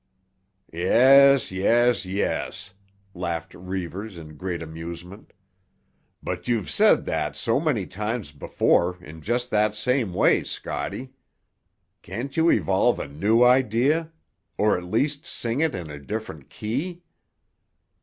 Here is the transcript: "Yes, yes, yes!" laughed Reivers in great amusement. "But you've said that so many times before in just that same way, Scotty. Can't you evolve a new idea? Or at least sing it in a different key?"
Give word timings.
"Yes, 0.73 1.51
yes, 1.51 2.07
yes!" 2.07 2.73
laughed 3.13 3.53
Reivers 3.53 4.17
in 4.17 4.35
great 4.35 4.63
amusement. 4.63 5.31
"But 6.23 6.47
you've 6.47 6.71
said 6.71 7.05
that 7.05 7.35
so 7.35 7.59
many 7.59 7.85
times 7.85 8.31
before 8.31 8.97
in 9.03 9.21
just 9.21 9.51
that 9.51 9.75
same 9.75 10.11
way, 10.11 10.43
Scotty. 10.43 11.13
Can't 12.01 12.35
you 12.35 12.49
evolve 12.49 12.97
a 12.99 13.07
new 13.07 13.43
idea? 13.43 14.11
Or 14.57 14.75
at 14.75 14.85
least 14.85 15.27
sing 15.27 15.59
it 15.59 15.75
in 15.75 15.91
a 15.91 15.99
different 15.99 16.49
key?" 16.49 17.03